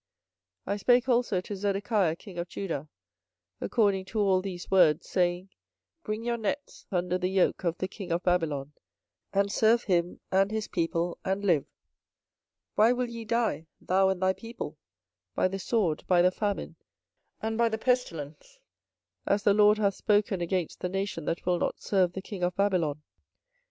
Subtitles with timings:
[0.65, 2.89] 24:027:012 I spake also to Zedekiah king of Judah
[3.61, 5.49] according to all these words, saying,
[6.03, 8.73] Bring your necks under the yoke of the king of Babylon,
[9.31, 11.65] and serve him and his people, and live.
[11.65, 11.69] 24:027:013
[12.73, 14.75] Why will ye die, thou and thy people,
[15.35, 16.77] by the sword, by the famine,
[17.39, 18.57] and by the pestilence,
[19.27, 22.55] as the LORD hath spoken against the nation that will not serve the king of
[22.55, 23.03] Babylon?